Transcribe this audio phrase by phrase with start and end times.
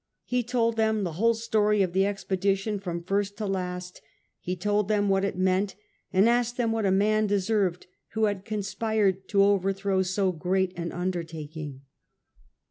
[0.23, 4.01] He told them the whole story of the expedition from first to last,
[4.39, 5.75] he told them what it meant,
[6.11, 10.91] and asked them what a man deserved who had conspired to overthrow so great an
[10.91, 11.81] undertaking.